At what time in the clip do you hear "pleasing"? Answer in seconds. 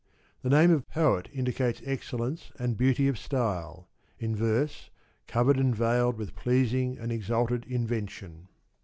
6.35-6.97